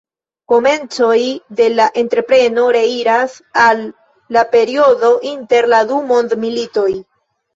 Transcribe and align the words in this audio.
Komencoj 0.51 1.17
de 1.59 1.65
la 1.73 1.83
entrepreno 2.01 2.63
reiras 2.77 3.35
al 3.65 3.83
la 4.37 4.43
periodo 4.55 5.13
inter 5.33 5.69
la 5.75 5.83
du 5.91 5.99
mondmilitoj. 6.13 6.89